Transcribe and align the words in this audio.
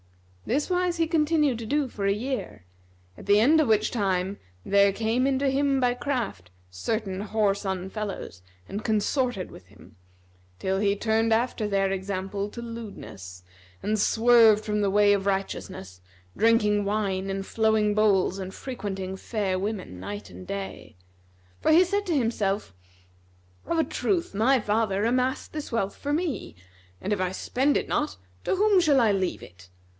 This 0.47 0.67
wise 0.69 0.97
he 0.97 1.05
continued 1.05 1.59
to 1.59 1.65
do 1.67 1.87
for 1.87 2.07
a 2.07 2.11
year, 2.11 2.65
at 3.17 3.27
the 3.27 3.39
end 3.39 3.61
of 3.61 3.67
which 3.67 3.91
time 3.91 4.39
there 4.65 4.91
came 4.91 5.27
in 5.27 5.37
to 5.37 5.51
him 5.51 5.79
by 5.79 5.93
craft 5.93 6.49
certain 6.71 7.21
whoreson 7.21 7.91
fellows 7.91 8.41
and 8.67 8.83
consorted 8.83 9.51
with 9.51 9.67
him, 9.67 9.95
till 10.57 10.79
he 10.79 10.95
turned 10.95 11.31
after 11.31 11.67
their 11.67 11.91
example 11.91 12.49
to 12.49 12.61
lewdness 12.63 13.43
and 13.83 13.99
swerved 13.99 14.65
from 14.65 14.81
the 14.81 14.89
way 14.89 15.13
of 15.13 15.27
righteousness, 15.27 16.01
drinking 16.35 16.83
wine 16.83 17.29
in 17.29 17.43
flowing 17.43 17.93
bowls 17.93 18.39
and 18.39 18.55
frequenting 18.55 19.15
fair 19.15 19.59
women 19.59 19.99
night 19.99 20.31
and 20.31 20.47
day; 20.47 20.97
for 21.61 21.71
he 21.71 21.85
said 21.85 22.07
to 22.07 22.17
himself, 22.17 22.73
"Of 23.67 23.77
a 23.77 23.83
truth 23.83 24.33
my 24.33 24.59
father 24.59 25.05
amassed 25.05 25.53
this 25.53 25.71
wealth 25.71 25.95
for 25.95 26.11
me, 26.11 26.55
and 26.99 27.13
if 27.13 27.21
I 27.21 27.31
spend 27.31 27.77
it 27.77 27.87
not, 27.87 28.17
to 28.43 28.55
whom 28.55 28.81
shall 28.81 28.99
I 28.99 29.11
leave 29.11 29.43
it? 29.43 29.69